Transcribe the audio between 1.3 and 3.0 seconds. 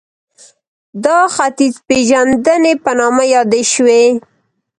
ختیځپېژندنې په